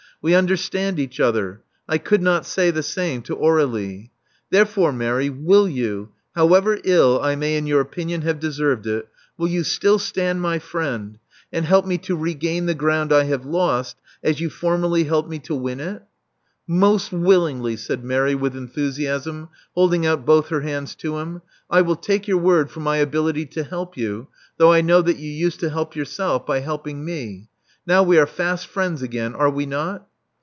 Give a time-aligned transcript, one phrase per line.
[0.23, 4.11] We understand each other: I could not say the same to Aur61ie.
[4.51, 9.07] Therefore, Mary, will you— however ill I may in your opinion have deserved it—
[9.39, 11.17] will you still stand my friend,
[11.51, 15.39] and help me to regain the ground I have lost, as you formerly helped me
[15.39, 16.03] to win it?"
[16.67, 20.49] 392 Love Among the Artists '*Most willingly," said Mary with enthusiasm, hold iiii^ out both
[20.49, 21.41] her hands to him.
[21.67, 24.27] I will take your word for my ability to help you,
[24.57, 27.49] though I know that you used to help yourself by helping me.
[27.87, 30.05] Now we are fast friends again, are we not?"